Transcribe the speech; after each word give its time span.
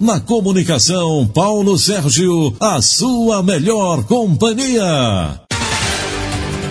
Na 0.00 0.20
comunicação, 0.20 1.26
Paulo 1.26 1.76
Sérgio, 1.76 2.56
a 2.60 2.80
sua 2.80 3.42
melhor 3.42 4.04
companhia. 4.04 5.40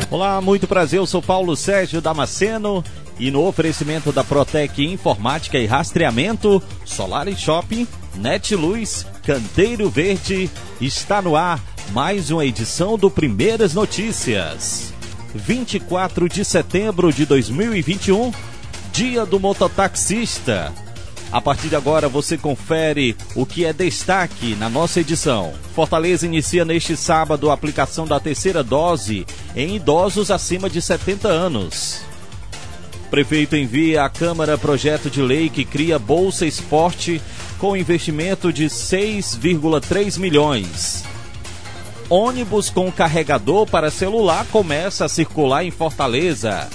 Olá, 0.10 0.40
muito 0.40 0.66
prazer. 0.66 1.00
Eu 1.00 1.06
sou 1.06 1.22
Paulo 1.22 1.54
Sérgio 1.54 2.00
Damasceno 2.00 2.82
e 3.20 3.30
no 3.30 3.46
oferecimento 3.46 4.14
da 4.14 4.24
Protec 4.24 4.82
Informática 4.82 5.58
e 5.58 5.66
Rastreamento, 5.66 6.64
Solar 6.86 7.28
Shopping, 7.36 7.86
Netluz, 8.16 9.06
Canteiro 9.26 9.90
Verde, 9.90 10.50
está 10.80 11.22
no 11.22 11.36
ar 11.36 11.62
mais 11.92 12.32
uma 12.32 12.46
edição 12.46 12.98
do 12.98 13.12
Primeiras 13.12 13.74
Notícias. 13.74 14.94
24 15.36 16.30
de 16.30 16.46
setembro 16.46 17.12
de 17.12 17.26
2021, 17.26 18.32
Dia 18.94 19.26
do 19.26 19.38
Mototaxista. 19.38 20.87
A 21.32 21.42
partir 21.42 21.68
de 21.68 21.76
agora 21.76 22.08
você 22.08 22.38
confere 22.38 23.16
o 23.36 23.46
que 23.46 23.66
é 23.66 23.74
destaque 23.74 24.56
na 24.56 24.70
nossa 24.70 25.02
edição. 25.02 25.54
Fortaleza 25.76 26.26
inicia 26.26 26.64
neste 26.64 26.96
sábado 26.96 27.52
a 27.52 27.54
aplicação 27.54 28.08
da 28.08 28.20
terceira 28.20 28.64
dose 28.64 29.26
em 29.56 29.76
idosos 29.76 30.32
acima 30.32 30.70
de 30.70 30.82
70 30.82 31.28
anos. 31.28 32.02
Prefeito 33.10 33.56
envia 33.56 34.04
à 34.04 34.10
Câmara 34.10 34.58
projeto 34.58 35.10
de 35.10 35.22
lei 35.22 35.50
que 35.50 35.66
cria 35.66 36.00
Bolsa 36.00 36.46
Esporte 36.46 37.22
com 37.60 37.76
investimento 37.76 38.52
de 38.52 38.66
6,3 38.66 40.18
milhões. 40.18 41.04
Ônibus 42.10 42.70
com 42.70 42.90
carregador 42.90 43.66
para 43.66 43.92
celular 43.92 44.46
começa 44.50 45.06
a 45.06 45.10
circular 45.10 45.66
em 45.66 45.72
Fortaleza. 45.72 46.70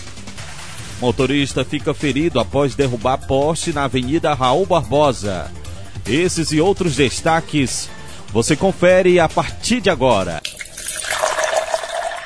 Motorista 1.03 1.65
fica 1.65 1.93
ferido 1.93 2.39
após 2.39 2.77
derrubar 2.77 3.19
poste 3.19 3.73
na 3.73 3.87
Avenida 3.87 4.33
Raul 4.35 4.65
Barbosa. 4.65 5.51
Esses 6.07 6.53
e 6.53 6.61
outros 6.61 6.95
destaques 6.95 7.91
você 8.33 8.55
confere 8.55 9.19
a 9.19 9.29
partir 9.29 9.81
de 9.81 9.91
agora. 9.91 10.41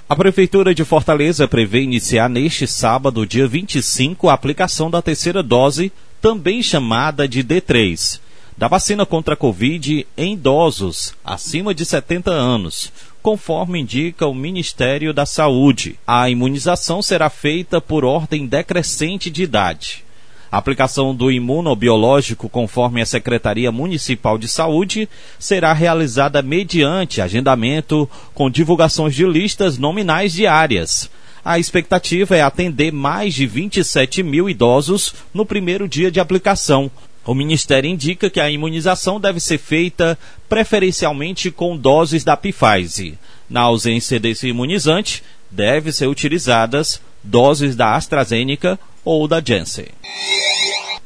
A 0.07 0.15
Prefeitura 0.15 0.75
de 0.75 0.85
Fortaleza 0.85 1.49
prevê 1.49 1.81
iniciar 1.81 2.29
neste 2.29 2.67
sábado, 2.67 3.27
dia 3.27 3.49
25, 3.49 4.29
a 4.29 4.35
aplicação 4.35 4.91
da 4.91 5.01
terceira 5.01 5.43
dose, 5.43 5.91
também 6.21 6.63
chamada 6.63 7.27
de 7.27 7.43
D3, 7.43 8.21
da 8.59 8.69
vacina 8.69 9.07
contra 9.07 9.33
a 9.33 9.39
Covid 9.39 10.07
em 10.19 10.35
idosos 10.35 11.15
acima 11.25 11.75
de 11.75 11.87
70 11.87 12.31
anos, 12.31 12.93
conforme 13.27 13.81
indica 13.81 14.25
o 14.25 14.33
Ministério 14.33 15.13
da 15.13 15.27
Saúde. 15.27 15.99
A 16.07 16.31
imunização 16.31 17.03
será 17.03 17.29
feita 17.29 17.81
por 17.81 18.05
ordem 18.05 18.47
decrescente 18.47 19.29
de 19.31 19.43
idade. 19.43 20.05
A 20.49 20.59
aplicação 20.59 21.13
do 21.13 21.29
imunobiológico, 21.29 22.49
conforme 22.49 23.03
a 23.03 23.05
Secretaria 23.05 23.73
Municipal 23.73 24.39
de 24.39 24.47
Saúde, 24.47 25.09
será 25.41 25.73
realizada 25.73 26.41
mediante 26.41 27.21
agendamento 27.21 28.09
com 28.33 28.49
divulgações 28.49 29.13
de 29.13 29.27
listas 29.27 29.77
nominais 29.77 30.33
diárias. 30.33 31.11
A 31.45 31.59
expectativa 31.59 32.37
é 32.37 32.43
atender 32.43 32.93
mais 32.93 33.35
de 33.35 33.45
27 33.45 34.23
mil 34.23 34.49
idosos 34.49 35.15
no 35.35 35.45
primeiro 35.45 35.89
dia 35.89 36.13
de 36.13 36.21
aplicação, 36.21 36.89
o 37.27 37.35
Ministério 37.35 37.91
indica 37.91 38.31
que 38.31 38.39
a 38.39 38.49
imunização 38.49 39.21
deve 39.21 39.41
ser 39.41 39.59
feita 39.59 40.17
preferencialmente 40.49 41.51
com 41.51 41.77
doses 41.77 42.23
da 42.23 42.37
Pfizer. 42.37 43.15
Na 43.51 43.63
ausência 43.63 44.21
desse 44.21 44.49
imunizante, 44.49 45.23
deve 45.51 45.91
ser 45.93 46.07
utilizadas 46.07 47.01
doses 47.23 47.75
da 47.75 47.97
AstraZeneca 47.97 48.79
ou 49.05 49.27
da 49.27 49.43
Janssen. 49.45 49.89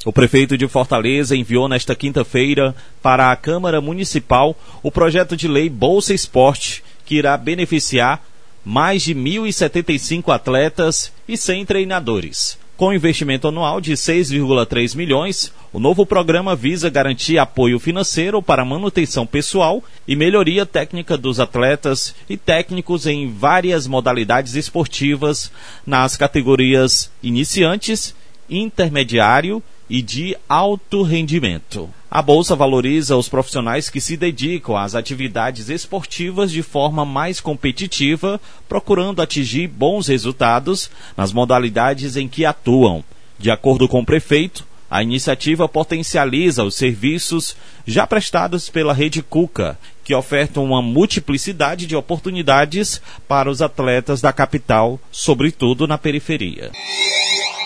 O 0.04 0.12
prefeito 0.12 0.56
de 0.56 0.66
Fortaleza 0.68 1.36
enviou 1.36 1.68
nesta 1.68 1.94
quinta-feira 1.94 2.74
para 3.02 3.30
a 3.30 3.36
Câmara 3.36 3.80
Municipal 3.80 4.56
o 4.82 4.90
projeto 4.90 5.36
de 5.36 5.46
lei 5.48 5.68
Bolsa 5.68 6.14
Esporte, 6.14 6.82
que 7.04 7.16
irá 7.16 7.36
beneficiar 7.36 8.22
mais 8.64 9.02
de 9.02 9.14
1.075 9.14 10.34
atletas 10.34 11.12
e 11.26 11.36
100 11.36 11.66
treinadores. 11.66 12.58
Com 12.80 12.94
investimento 12.94 13.46
anual 13.46 13.78
de 13.78 13.92
6,3 13.92 14.96
milhões, 14.96 15.52
o 15.70 15.78
novo 15.78 16.06
programa 16.06 16.56
visa 16.56 16.88
garantir 16.88 17.36
apoio 17.36 17.78
financeiro 17.78 18.40
para 18.40 18.64
manutenção 18.64 19.26
pessoal 19.26 19.84
e 20.08 20.16
melhoria 20.16 20.64
técnica 20.64 21.14
dos 21.18 21.38
atletas 21.38 22.14
e 22.26 22.38
técnicos 22.38 23.06
em 23.06 23.30
várias 23.30 23.86
modalidades 23.86 24.54
esportivas 24.54 25.52
nas 25.86 26.16
categorias 26.16 27.10
iniciantes, 27.22 28.14
intermediário 28.48 29.58
e 29.58 29.79
de 29.90 30.36
alto 30.48 31.02
rendimento. 31.02 31.90
A 32.08 32.22
bolsa 32.22 32.54
valoriza 32.54 33.16
os 33.16 33.28
profissionais 33.28 33.90
que 33.90 34.00
se 34.00 34.16
dedicam 34.16 34.76
às 34.76 34.94
atividades 34.94 35.68
esportivas 35.68 36.50
de 36.50 36.62
forma 36.62 37.04
mais 37.04 37.40
competitiva, 37.40 38.40
procurando 38.68 39.20
atingir 39.20 39.66
bons 39.68 40.06
resultados 40.06 40.90
nas 41.16 41.32
modalidades 41.32 42.16
em 42.16 42.28
que 42.28 42.44
atuam. 42.44 43.04
De 43.38 43.50
acordo 43.50 43.88
com 43.88 44.00
o 44.00 44.04
prefeito, 44.06 44.64
a 44.90 45.02
iniciativa 45.04 45.68
potencializa 45.68 46.64
os 46.64 46.74
serviços 46.74 47.56
já 47.86 48.06
prestados 48.06 48.68
pela 48.68 48.92
Rede 48.92 49.22
Cuca, 49.22 49.78
que 50.04 50.12
ofertam 50.12 50.64
uma 50.64 50.82
multiplicidade 50.82 51.86
de 51.86 51.94
oportunidades 51.94 53.00
para 53.28 53.48
os 53.48 53.62
atletas 53.62 54.20
da 54.20 54.32
capital, 54.32 54.98
sobretudo 55.12 55.86
na 55.86 55.96
periferia. 55.96 56.72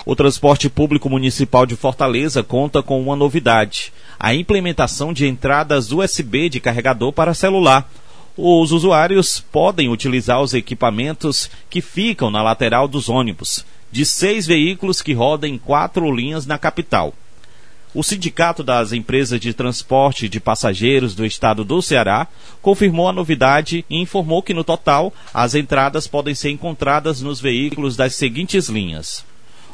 O 0.07 0.15
transporte 0.15 0.69
público 0.69 1.09
municipal 1.09 1.65
de 1.65 1.77
Fortaleza 1.77 2.43
conta 2.43 2.83
com 2.83 3.01
uma 3.01 3.17
novidade: 3.17 3.91
a 4.21 4.35
implementação 4.35 5.15
de 5.15 5.27
entradas 5.27 5.93
USB 5.93 6.51
de 6.51 6.61
carregador 6.61 7.11
para 7.11 7.33
celular. 7.33 7.91
Os 8.37 8.71
usuários 8.71 9.41
podem 9.41 9.89
utilizar 9.89 10.43
os 10.43 10.53
equipamentos 10.53 11.49
que 11.71 11.81
ficam 11.81 12.31
na 12.31 12.43
lateral 12.43 12.87
dos 12.87 13.09
ônibus, 13.09 13.65
de 13.91 14.05
seis 14.05 14.45
veículos 14.47 15.01
que 15.01 15.15
rodam 15.15 15.49
em 15.49 15.57
quatro 15.57 16.15
linhas 16.15 16.45
na 16.45 16.59
capital. 16.59 17.15
O 17.95 18.03
Sindicato 18.03 18.65
das 18.65 18.93
Empresas 18.93 19.41
de 19.41 19.55
Transporte 19.55 20.29
de 20.29 20.41
Passageiros 20.41 21.15
do 21.15 21.25
Estado 21.25 21.65
do 21.65 21.81
Ceará 21.81 22.27
confirmou 22.61 23.09
a 23.09 23.13
novidade 23.13 23.87
e 23.89 24.01
informou 24.01 24.43
que, 24.43 24.53
no 24.53 24.65
total, 24.65 25.15
as 25.33 25.55
entradas 25.55 26.09
podem 26.09 26.35
ser 26.35 26.51
encontradas 26.51 27.23
nos 27.23 27.41
veículos 27.41 27.97
das 27.97 28.17
seguintes 28.17 28.69
linhas: 28.69 29.25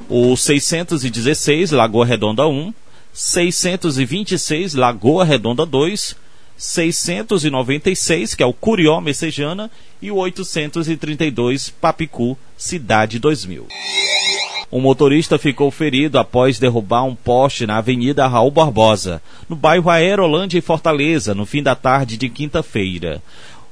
o 0.09 0.37
616 0.37 1.71
Lagoa 1.71 2.05
Redonda 2.05 2.47
1, 2.47 2.73
626 3.13 4.75
Lagoa 4.75 5.25
Redonda 5.25 5.67
2, 5.67 6.17
696, 6.57 8.35
que 8.35 8.43
é 8.43 8.47
o 8.47 8.53
Curió 8.53 9.01
Messejana, 9.01 9.71
e 10.01 10.11
o 10.11 10.17
832 10.17 11.71
Papicu, 11.71 12.37
Cidade 12.57 13.19
2000. 13.19 13.67
Um 14.71 14.81
motorista 14.81 15.39
ficou 15.39 15.71
ferido 15.71 16.19
após 16.19 16.59
derrubar 16.59 17.05
um 17.05 17.15
poste 17.15 17.67
na 17.67 17.79
Avenida 17.79 18.27
Raul 18.29 18.51
Barbosa, 18.53 19.21
no 19.49 19.57
bairro 19.57 19.91
Aerolândia 19.91 20.59
e 20.59 20.63
Fortaleza, 20.63 21.35
no 21.35 21.45
fim 21.45 21.63
da 21.63 21.75
tarde 21.75 22.17
de 22.17 22.29
quinta-feira. 22.29 23.21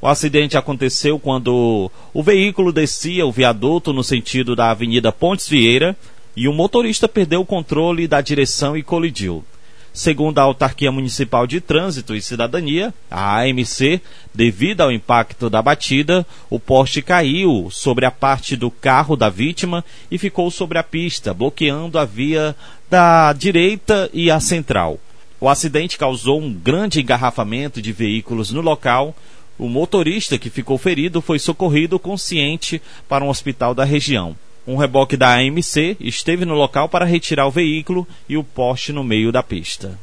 O 0.00 0.06
acidente 0.08 0.56
aconteceu 0.56 1.18
quando 1.18 1.90
o 2.14 2.22
veículo 2.22 2.72
descia 2.72 3.26
o 3.26 3.32
viaduto 3.32 3.92
no 3.92 4.02
sentido 4.02 4.56
da 4.56 4.70
Avenida 4.70 5.12
Pontes 5.12 5.48
Vieira 5.48 5.96
e 6.38 6.46
o 6.46 6.52
motorista 6.52 7.08
perdeu 7.08 7.40
o 7.40 7.44
controle 7.44 8.06
da 8.06 8.20
direção 8.20 8.76
e 8.76 8.82
colidiu. 8.82 9.44
Segundo 9.92 10.38
a 10.38 10.42
Autarquia 10.42 10.92
Municipal 10.92 11.48
de 11.48 11.60
Trânsito 11.60 12.14
e 12.14 12.22
Cidadania, 12.22 12.94
a 13.10 13.40
AMC, 13.40 14.00
devido 14.32 14.82
ao 14.82 14.92
impacto 14.92 15.50
da 15.50 15.60
batida, 15.60 16.24
o 16.48 16.60
poste 16.60 17.02
caiu 17.02 17.68
sobre 17.72 18.06
a 18.06 18.10
parte 18.12 18.54
do 18.54 18.70
carro 18.70 19.16
da 19.16 19.28
vítima 19.28 19.84
e 20.08 20.16
ficou 20.16 20.48
sobre 20.48 20.78
a 20.78 20.84
pista, 20.84 21.34
bloqueando 21.34 21.98
a 21.98 22.04
via 22.04 22.54
da 22.88 23.32
direita 23.32 24.08
e 24.12 24.30
a 24.30 24.38
central. 24.38 25.00
O 25.40 25.48
acidente 25.48 25.98
causou 25.98 26.40
um 26.40 26.52
grande 26.52 27.00
engarrafamento 27.00 27.82
de 27.82 27.92
veículos 27.92 28.52
no 28.52 28.60
local. 28.60 29.12
O 29.58 29.68
motorista 29.68 30.38
que 30.38 30.50
ficou 30.50 30.78
ferido 30.78 31.20
foi 31.20 31.40
socorrido 31.40 31.98
consciente 31.98 32.80
para 33.08 33.24
um 33.24 33.28
hospital 33.28 33.74
da 33.74 33.82
região. 33.82 34.36
Um 34.68 34.76
reboque 34.76 35.16
da 35.16 35.34
AMC 35.34 35.96
esteve 35.98 36.44
no 36.44 36.52
local 36.52 36.90
para 36.90 37.06
retirar 37.06 37.46
o 37.46 37.50
veículo 37.50 38.06
e 38.28 38.36
o 38.36 38.44
poste 38.44 38.92
no 38.92 39.02
meio 39.02 39.32
da 39.32 39.42
pista. 39.42 39.98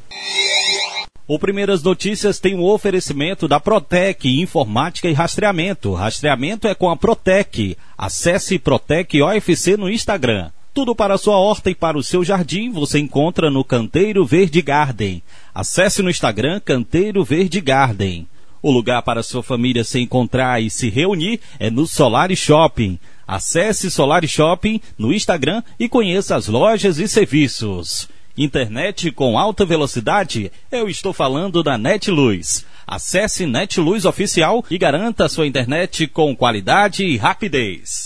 O 1.28 1.38
Primeiras 1.38 1.84
Notícias 1.84 2.40
tem 2.40 2.56
um 2.56 2.64
oferecimento 2.64 3.48
da 3.48 3.60
Protec 3.60 4.28
Informática 4.28 5.08
e 5.08 5.14
Rastreamento. 5.14 5.94
Rastreamento 5.94 6.68
é 6.68 6.74
com 6.74 6.90
a 6.90 6.98
Protec. 6.98 7.78
Acesse 7.96 8.58
Protec 8.58 9.22
OFC 9.22 9.78
no 9.78 9.88
Instagram. 9.88 10.50
Tudo 10.74 10.96
para 10.96 11.20
sua 11.20 11.38
horta 11.38 11.70
e 11.70 11.76
para 11.76 11.96
o 11.96 12.04
seu 12.04 12.24
jardim 12.24 12.72
você 12.72 12.98
encontra 12.98 13.52
no 13.52 13.64
Canteiro 13.64 14.26
Verde 14.26 14.64
Garden. 14.64 15.22
Acesse 15.54 16.02
no 16.02 16.10
Instagram 16.10 16.60
Canteiro 16.60 17.24
Verde 17.24 17.62
Garden. 17.62 18.28
O 18.64 18.72
lugar 18.72 19.04
para 19.04 19.22
sua 19.22 19.44
família 19.44 19.84
se 19.84 20.00
encontrar 20.00 20.60
e 20.60 20.72
se 20.72 20.90
reunir 20.90 21.40
é 21.60 21.70
no 21.70 21.86
Solar 21.86 22.36
Shopping. 22.36 22.98
Acesse 23.28 23.90
Solar 23.90 24.28
Shopping 24.28 24.82
no 24.98 25.14
Instagram 25.14 25.64
e 25.80 25.90
conheça 25.90 26.36
as 26.36 26.48
lojas 26.48 27.00
e 27.00 27.08
serviços. 27.08 28.08
Internet 28.38 29.12
com 29.12 29.40
alta 29.40 29.66
velocidade? 29.66 30.52
Eu 30.70 30.90
estou 30.90 31.14
falando 31.14 31.64
da 31.64 31.78
Netluz. 31.78 32.66
Acesse 32.86 33.46
Netluz 33.46 34.04
Oficial 34.04 34.64
e 34.70 34.78
garanta 34.78 35.30
sua 35.30 35.48
internet 35.48 36.06
com 36.08 36.36
qualidade 36.36 37.06
e 37.06 37.16
rapidez. 37.16 38.05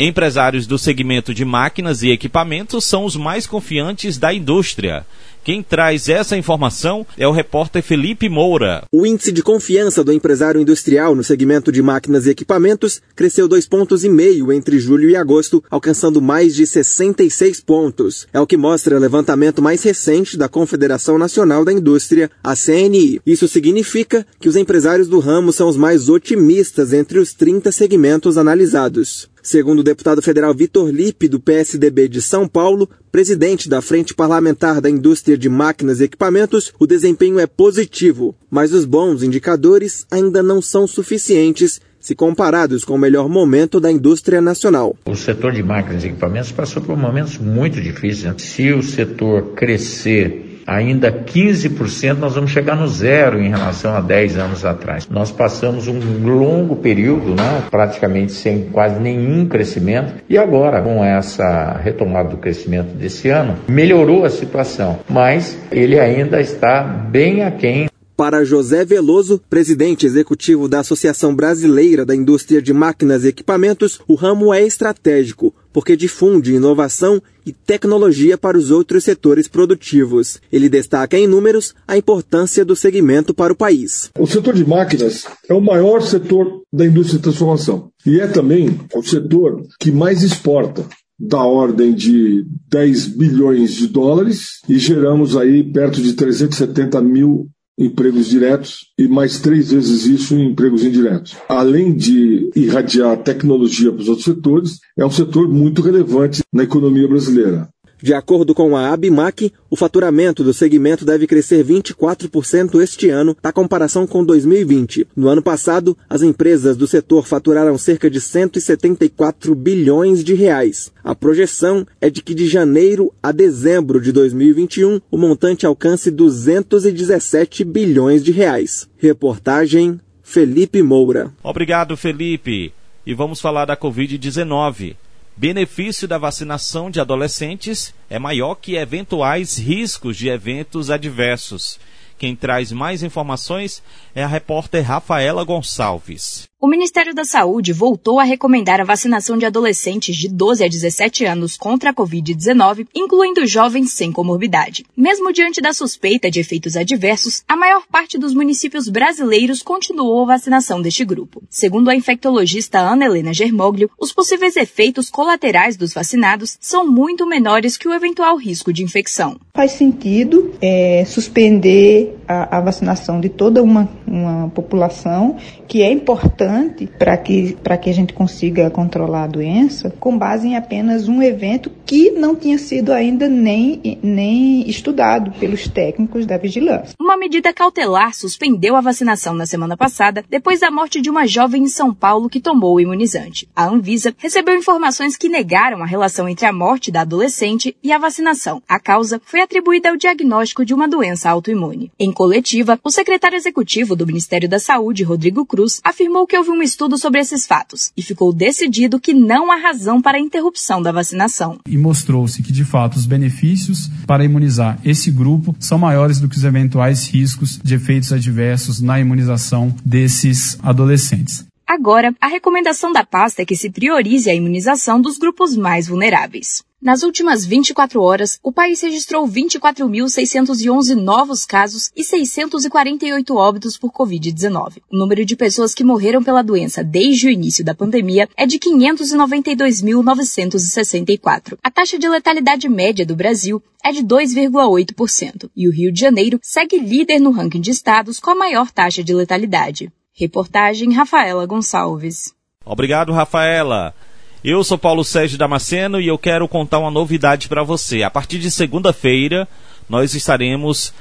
Empresários 0.00 0.64
do 0.64 0.78
segmento 0.78 1.34
de 1.34 1.44
máquinas 1.44 2.04
e 2.04 2.10
equipamentos 2.10 2.84
são 2.84 3.04
os 3.04 3.16
mais 3.16 3.48
confiantes 3.48 4.16
da 4.16 4.32
indústria. 4.32 5.04
Quem 5.42 5.60
traz 5.60 6.08
essa 6.08 6.36
informação 6.36 7.04
é 7.16 7.26
o 7.26 7.32
repórter 7.32 7.82
Felipe 7.82 8.28
Moura. 8.28 8.84
O 8.92 9.04
índice 9.04 9.32
de 9.32 9.42
confiança 9.42 10.04
do 10.04 10.12
empresário 10.12 10.60
industrial 10.60 11.16
no 11.16 11.24
segmento 11.24 11.72
de 11.72 11.82
máquinas 11.82 12.26
e 12.26 12.30
equipamentos 12.30 13.00
cresceu 13.16 13.48
dois 13.48 13.66
pontos 13.66 14.04
e 14.04 14.08
meio 14.08 14.52
entre 14.52 14.78
julho 14.78 15.10
e 15.10 15.16
agosto, 15.16 15.64
alcançando 15.68 16.22
mais 16.22 16.54
de 16.54 16.64
66 16.64 17.60
pontos. 17.62 18.28
É 18.32 18.38
o 18.38 18.46
que 18.46 18.56
mostra 18.56 18.94
o 18.94 19.00
levantamento 19.00 19.60
mais 19.60 19.82
recente 19.82 20.36
da 20.36 20.48
Confederação 20.48 21.18
Nacional 21.18 21.64
da 21.64 21.72
Indústria, 21.72 22.30
a 22.44 22.54
CNI. 22.54 23.20
Isso 23.26 23.48
significa 23.48 24.24
que 24.38 24.48
os 24.48 24.54
empresários 24.54 25.08
do 25.08 25.18
ramo 25.18 25.52
são 25.52 25.68
os 25.68 25.76
mais 25.76 26.08
otimistas 26.08 26.92
entre 26.92 27.18
os 27.18 27.32
30 27.32 27.72
segmentos 27.72 28.38
analisados. 28.38 29.28
Segundo 29.48 29.78
o 29.78 29.82
deputado 29.82 30.20
federal 30.20 30.52
Vitor 30.52 30.90
Lipe, 30.90 31.26
do 31.26 31.40
PSDB 31.40 32.06
de 32.06 32.20
São 32.20 32.46
Paulo, 32.46 32.86
presidente 33.10 33.66
da 33.66 33.80
Frente 33.80 34.12
Parlamentar 34.12 34.78
da 34.78 34.90
Indústria 34.90 35.38
de 35.38 35.48
Máquinas 35.48 36.00
e 36.00 36.04
Equipamentos, 36.04 36.70
o 36.78 36.86
desempenho 36.86 37.38
é 37.38 37.46
positivo, 37.46 38.34
mas 38.50 38.74
os 38.74 38.84
bons 38.84 39.22
indicadores 39.22 40.06
ainda 40.10 40.42
não 40.42 40.60
são 40.60 40.86
suficientes 40.86 41.80
se 41.98 42.14
comparados 42.14 42.84
com 42.84 42.94
o 42.94 42.98
melhor 42.98 43.26
momento 43.26 43.80
da 43.80 43.90
indústria 43.90 44.42
nacional. 44.42 44.94
O 45.06 45.16
setor 45.16 45.52
de 45.52 45.62
máquinas 45.62 46.04
e 46.04 46.08
equipamentos 46.08 46.52
passou 46.52 46.82
por 46.82 46.98
momentos 46.98 47.38
muito 47.38 47.80
difíceis. 47.80 48.42
Se 48.42 48.70
o 48.74 48.82
setor 48.82 49.54
crescer 49.54 50.47
ainda 50.68 51.10
15%, 51.10 52.18
nós 52.18 52.34
vamos 52.34 52.50
chegar 52.50 52.76
no 52.76 52.86
zero 52.86 53.40
em 53.40 53.48
relação 53.48 53.94
a 53.94 54.02
10 54.02 54.36
anos 54.36 54.64
atrás. 54.66 55.08
Nós 55.08 55.30
passamos 55.30 55.88
um 55.88 55.98
longo 56.22 56.76
período, 56.76 57.34
né, 57.34 57.64
praticamente 57.70 58.32
sem 58.32 58.64
quase 58.64 59.00
nenhum 59.00 59.46
crescimento, 59.46 60.12
e 60.28 60.36
agora, 60.36 60.82
com 60.82 61.02
essa 61.02 61.80
retomada 61.82 62.28
do 62.28 62.36
crescimento 62.36 62.94
desse 62.94 63.30
ano, 63.30 63.56
melhorou 63.66 64.26
a 64.26 64.30
situação, 64.30 64.98
mas 65.08 65.58
ele 65.72 65.98
ainda 65.98 66.38
está 66.38 66.82
bem 66.82 67.42
aquém 67.42 67.88
para 68.18 68.44
José 68.44 68.84
Veloso, 68.84 69.40
presidente 69.48 70.04
executivo 70.04 70.68
da 70.68 70.80
Associação 70.80 71.32
Brasileira 71.36 72.04
da 72.04 72.16
Indústria 72.16 72.60
de 72.60 72.72
Máquinas 72.72 73.22
e 73.22 73.28
Equipamentos, 73.28 74.00
o 74.08 74.16
ramo 74.16 74.52
é 74.52 74.60
estratégico, 74.60 75.54
porque 75.72 75.96
difunde 75.96 76.54
inovação 76.54 77.22
e 77.44 77.52
tecnologia 77.52 78.36
para 78.36 78.58
os 78.58 78.70
outros 78.70 79.04
setores 79.04 79.48
produtivos. 79.48 80.40
Ele 80.52 80.68
destaca 80.68 81.18
em 81.18 81.26
números 81.26 81.74
a 81.86 81.96
importância 81.96 82.64
do 82.64 82.76
segmento 82.76 83.32
para 83.32 83.52
o 83.52 83.56
país. 83.56 84.10
O 84.18 84.26
setor 84.26 84.54
de 84.54 84.66
máquinas 84.66 85.24
é 85.48 85.54
o 85.54 85.60
maior 85.60 86.02
setor 86.02 86.62
da 86.72 86.84
indústria 86.84 87.18
de 87.18 87.24
transformação 87.24 87.90
e 88.04 88.20
é 88.20 88.26
também 88.26 88.78
o 88.94 89.02
setor 89.02 89.62
que 89.80 89.90
mais 89.90 90.22
exporta 90.22 90.84
da 91.18 91.42
ordem 91.42 91.92
de 91.92 92.44
10 92.70 93.08
bilhões 93.08 93.74
de 93.74 93.88
dólares 93.88 94.60
e 94.68 94.78
geramos 94.78 95.36
aí 95.36 95.64
perto 95.64 96.00
de 96.00 96.12
370 96.12 97.00
mil 97.02 97.48
empregos 97.78 98.26
diretos 98.26 98.86
e 98.98 99.06
mais 99.06 99.38
três 99.38 99.70
vezes 99.70 100.04
isso 100.04 100.34
em 100.34 100.50
empregos 100.50 100.84
indiretos. 100.84 101.36
Além 101.48 101.94
de 101.94 102.50
irradiar 102.56 103.22
tecnologia 103.22 103.92
para 103.92 104.02
os 104.02 104.08
outros 104.08 104.24
setores, 104.24 104.78
é 104.98 105.06
um 105.06 105.10
setor 105.10 105.48
muito 105.48 105.80
relevante 105.80 106.42
na 106.52 106.64
economia 106.64 107.06
brasileira. 107.06 107.68
De 108.00 108.14
acordo 108.14 108.54
com 108.54 108.76
a 108.76 108.92
Abimac, 108.92 109.52
o 109.68 109.74
faturamento 109.74 110.44
do 110.44 110.54
segmento 110.54 111.04
deve 111.04 111.26
crescer 111.26 111.64
24% 111.64 112.80
este 112.80 113.10
ano, 113.10 113.36
na 113.42 113.52
comparação 113.52 114.06
com 114.06 114.24
2020. 114.24 115.08
No 115.16 115.28
ano 115.28 115.42
passado, 115.42 115.96
as 116.08 116.22
empresas 116.22 116.76
do 116.76 116.86
setor 116.86 117.26
faturaram 117.26 117.76
cerca 117.76 118.08
de 118.08 118.20
174 118.20 119.52
bilhões 119.54 120.22
de 120.22 120.32
reais. 120.32 120.92
A 121.02 121.12
projeção 121.12 121.84
é 122.00 122.08
de 122.08 122.22
que 122.22 122.34
de 122.34 122.46
janeiro 122.46 123.12
a 123.20 123.32
dezembro 123.32 124.00
de 124.00 124.12
2021, 124.12 125.00
o 125.10 125.18
montante 125.18 125.66
alcance 125.66 126.08
217 126.08 127.64
bilhões 127.64 128.22
de 128.22 128.30
reais. 128.30 128.88
Reportagem 128.96 130.00
Felipe 130.22 130.82
Moura. 130.82 131.32
Obrigado, 131.42 131.96
Felipe. 131.96 132.72
E 133.04 133.12
vamos 133.14 133.40
falar 133.40 133.64
da 133.64 133.76
Covid-19 133.76 134.94
benefício 135.38 136.08
da 136.08 136.18
vacinação 136.18 136.90
de 136.90 137.00
adolescentes 137.00 137.94
é 138.10 138.18
maior 138.18 138.56
que 138.56 138.74
eventuais 138.74 139.56
riscos 139.56 140.16
de 140.16 140.28
eventos 140.28 140.90
adversos. 140.90 141.78
Quem 142.18 142.34
traz 142.34 142.72
mais 142.72 143.04
informações 143.04 143.80
é 144.16 144.24
a 144.24 144.26
repórter 144.26 144.84
Rafaela 144.84 145.44
Gonçalves. 145.44 146.47
O 146.60 146.66
Ministério 146.66 147.14
da 147.14 147.22
Saúde 147.22 147.72
voltou 147.72 148.18
a 148.18 148.24
recomendar 148.24 148.80
a 148.80 148.84
vacinação 148.84 149.38
de 149.38 149.46
adolescentes 149.46 150.16
de 150.16 150.28
12 150.28 150.64
a 150.64 150.68
17 150.68 151.24
anos 151.24 151.56
contra 151.56 151.90
a 151.90 151.94
Covid-19, 151.94 152.84
incluindo 152.92 153.46
jovens 153.46 153.92
sem 153.92 154.10
comorbidade. 154.10 154.84
Mesmo 154.96 155.32
diante 155.32 155.60
da 155.60 155.72
suspeita 155.72 156.28
de 156.28 156.40
efeitos 156.40 156.76
adversos, 156.76 157.44
a 157.46 157.56
maior 157.56 157.84
parte 157.86 158.18
dos 158.18 158.34
municípios 158.34 158.88
brasileiros 158.88 159.62
continuou 159.62 160.24
a 160.24 160.34
vacinação 160.34 160.82
deste 160.82 161.04
grupo. 161.04 161.44
Segundo 161.48 161.90
a 161.90 161.94
infectologista 161.94 162.80
Ana 162.80 163.04
Helena 163.04 163.32
Germoglio, 163.32 163.88
os 163.96 164.12
possíveis 164.12 164.56
efeitos 164.56 165.08
colaterais 165.08 165.76
dos 165.76 165.94
vacinados 165.94 166.58
são 166.60 166.84
muito 166.84 167.24
menores 167.24 167.76
que 167.76 167.86
o 167.86 167.94
eventual 167.94 168.36
risco 168.36 168.72
de 168.72 168.82
infecção. 168.82 169.38
Faz 169.54 169.70
sentido 169.70 170.52
é, 170.60 171.04
suspender 171.06 172.18
a, 172.26 172.58
a 172.58 172.60
vacinação 172.60 173.20
de 173.20 173.28
toda 173.28 173.62
uma, 173.62 173.88
uma 174.10 174.48
população, 174.48 175.36
que 175.66 175.82
é 175.82 175.90
importante 175.90 176.86
para 176.98 177.16
que, 177.16 177.56
que 177.80 177.90
a 177.90 177.94
gente 177.94 178.12
consiga 178.12 178.70
controlar 178.70 179.24
a 179.24 179.26
doença 179.28 179.92
com 180.00 180.16
base 180.16 180.48
em 180.48 180.56
apenas 180.56 181.08
um 181.08 181.22
evento 181.22 181.70
que 181.84 182.10
não 182.10 182.34
tinha 182.34 182.58
sido 182.58 182.92
ainda 182.92 183.28
nem, 183.28 183.98
nem 184.02 184.68
estudado 184.68 185.30
pelos 185.38 185.68
técnicos 185.68 186.26
da 186.26 186.36
vigilância. 186.36 186.94
Uma 187.00 187.16
medida 187.16 187.52
cautelar 187.52 188.14
suspendeu 188.14 188.76
a 188.76 188.80
vacinação 188.80 189.34
na 189.34 189.46
semana 189.46 189.76
passada 189.76 190.24
depois 190.28 190.60
da 190.60 190.70
morte 190.70 191.00
de 191.00 191.10
uma 191.10 191.26
jovem 191.26 191.62
em 191.62 191.68
São 191.68 191.94
Paulo 191.94 192.28
que 192.28 192.40
tomou 192.40 192.74
o 192.74 192.80
imunizante. 192.80 193.48
A 193.54 193.66
Anvisa 193.66 194.14
recebeu 194.18 194.56
informações 194.56 195.16
que 195.16 195.28
negaram 195.28 195.82
a 195.82 195.86
relação 195.86 196.28
entre 196.28 196.46
a 196.46 196.52
morte 196.52 196.90
da 196.90 197.02
adolescente 197.02 197.76
e 197.82 197.92
a 197.92 197.98
vacinação. 197.98 198.62
A 198.68 198.78
causa 198.78 199.20
foi 199.24 199.40
atribuída 199.40 199.90
ao 199.90 199.96
diagnóstico 199.96 200.64
de 200.64 200.74
uma 200.74 200.88
doença 200.88 201.30
autoimune. 201.30 201.90
Em 201.98 202.12
coletiva, 202.12 202.78
o 202.82 202.90
secretário 202.90 203.36
executivo 203.36 203.96
do 203.98 204.06
Ministério 204.06 204.48
da 204.48 204.58
Saúde, 204.58 205.02
Rodrigo 205.02 205.44
Cruz, 205.44 205.80
afirmou 205.84 206.26
que 206.26 206.38
houve 206.38 206.50
um 206.50 206.62
estudo 206.62 206.96
sobre 206.96 207.20
esses 207.20 207.46
fatos 207.46 207.90
e 207.96 208.02
ficou 208.02 208.32
decidido 208.32 208.98
que 208.98 209.12
não 209.12 209.52
há 209.52 209.56
razão 209.56 210.00
para 210.00 210.16
a 210.16 210.20
interrupção 210.20 210.80
da 210.80 210.92
vacinação. 210.92 211.58
E 211.66 211.76
mostrou-se 211.76 212.42
que, 212.42 212.52
de 212.52 212.64
fato, 212.64 212.96
os 212.96 213.04
benefícios 213.04 213.90
para 214.06 214.24
imunizar 214.24 214.78
esse 214.84 215.10
grupo 215.10 215.54
são 215.58 215.76
maiores 215.76 216.20
do 216.20 216.28
que 216.28 216.36
os 216.36 216.44
eventuais 216.44 217.06
riscos 217.06 217.58
de 217.62 217.74
efeitos 217.74 218.12
adversos 218.12 218.80
na 218.80 218.98
imunização 218.98 219.74
desses 219.84 220.58
adolescentes. 220.62 221.44
Agora, 221.66 222.14
a 222.18 222.28
recomendação 222.28 222.90
da 222.92 223.04
pasta 223.04 223.42
é 223.42 223.44
que 223.44 223.54
se 223.54 223.68
priorize 223.68 224.30
a 224.30 224.34
imunização 224.34 224.98
dos 224.98 225.18
grupos 225.18 225.54
mais 225.54 225.86
vulneráveis. 225.86 226.64
Nas 226.80 227.02
últimas 227.02 227.44
24 227.44 228.00
horas, 228.00 228.38
o 228.40 228.52
país 228.52 228.80
registrou 228.80 229.26
24.611 229.26 230.94
novos 230.94 231.44
casos 231.44 231.90
e 231.96 232.04
648 232.04 233.34
óbitos 233.34 233.76
por 233.76 233.90
Covid-19. 233.90 234.76
O 234.88 234.96
número 234.96 235.24
de 235.24 235.34
pessoas 235.34 235.74
que 235.74 235.82
morreram 235.82 236.22
pela 236.22 236.40
doença 236.40 236.84
desde 236.84 237.26
o 237.26 237.30
início 237.30 237.64
da 237.64 237.74
pandemia 237.74 238.28
é 238.36 238.46
de 238.46 238.60
592.964. 238.60 241.58
A 241.60 241.68
taxa 241.68 241.98
de 241.98 242.08
letalidade 242.08 242.68
média 242.68 243.04
do 243.04 243.16
Brasil 243.16 243.60
é 243.84 243.90
de 243.90 244.04
2,8% 244.04 245.50
e 245.56 245.66
o 245.66 245.72
Rio 245.72 245.92
de 245.92 245.98
Janeiro 245.98 246.38
segue 246.40 246.78
líder 246.78 247.18
no 247.18 247.32
ranking 247.32 247.60
de 247.60 247.72
estados 247.72 248.20
com 248.20 248.30
a 248.30 248.36
maior 248.36 248.70
taxa 248.70 249.02
de 249.02 249.12
letalidade. 249.12 249.90
Reportagem 250.14 250.92
Rafaela 250.92 251.44
Gonçalves. 251.44 252.32
Obrigado, 252.64 253.12
Rafaela. 253.12 253.96
Eu 254.44 254.62
sou 254.62 254.78
Paulo 254.78 255.02
Sérgio 255.02 255.36
Damasceno 255.36 256.00
e 256.00 256.06
eu 256.06 256.16
quero 256.16 256.46
contar 256.46 256.78
uma 256.78 256.92
novidade 256.92 257.48
para 257.48 257.64
você. 257.64 258.04
A 258.04 258.10
partir 258.10 258.38
de 258.38 258.52
segunda-feira, 258.52 259.48
nós 259.88 260.14
estaremos 260.14 260.94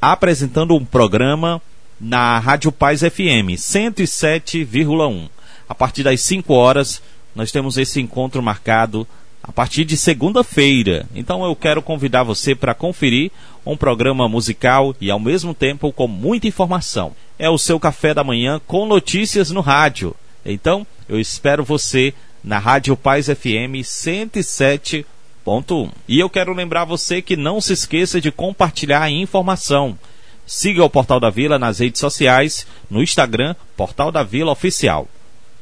apresentando 0.00 0.74
um 0.74 0.84
programa 0.84 1.62
na 2.00 2.40
Rádio 2.40 2.72
Paz 2.72 3.00
FM 3.02 3.54
107,1. 3.54 5.28
A 5.68 5.74
partir 5.76 6.02
das 6.02 6.22
5 6.22 6.52
horas, 6.52 7.00
nós 7.36 7.52
temos 7.52 7.78
esse 7.78 8.00
encontro 8.00 8.42
marcado 8.42 9.06
a 9.40 9.52
partir 9.52 9.84
de 9.84 9.96
segunda-feira. 9.96 11.06
Então 11.14 11.44
eu 11.44 11.54
quero 11.54 11.82
convidar 11.82 12.24
você 12.24 12.52
para 12.52 12.74
conferir 12.74 13.30
um 13.64 13.76
programa 13.76 14.28
musical 14.28 14.92
e 15.00 15.08
ao 15.08 15.20
mesmo 15.20 15.54
tempo 15.54 15.92
com 15.92 16.08
muita 16.08 16.48
informação. 16.48 17.12
É 17.38 17.48
o 17.48 17.58
seu 17.58 17.78
café 17.78 18.12
da 18.12 18.24
manhã 18.24 18.60
com 18.66 18.86
notícias 18.86 19.52
no 19.52 19.60
rádio. 19.60 20.16
Então, 20.44 20.84
eu 21.08 21.20
espero 21.20 21.62
você 21.62 22.12
na 22.42 22.58
Rádio 22.58 22.96
Paz 22.96 23.26
FM 23.26 23.82
107.1. 23.82 25.04
Ponto 25.44 25.74
1. 25.74 25.82
Um. 25.82 25.90
E 26.06 26.20
eu 26.20 26.30
quero 26.30 26.52
lembrar 26.52 26.84
você 26.84 27.20
que 27.20 27.36
não 27.36 27.60
se 27.60 27.72
esqueça 27.72 28.20
de 28.20 28.30
compartilhar 28.30 29.02
a 29.02 29.10
informação. 29.10 29.98
Siga 30.46 30.84
o 30.84 30.90
Portal 30.90 31.18
da 31.18 31.30
Vila 31.30 31.58
nas 31.58 31.80
redes 31.80 32.00
sociais, 32.00 32.66
no 32.90 33.02
Instagram, 33.02 33.56
Portal 33.76 34.12
da 34.12 34.22
Vila 34.22 34.52
Oficial. 34.52 35.08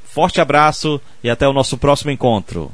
Forte 0.04 0.40
abraço 0.40 1.00
e 1.22 1.30
até 1.30 1.49
o 1.49 1.52
nosso 1.52 1.78
próximo 1.78 2.10
encontro. 2.10 2.72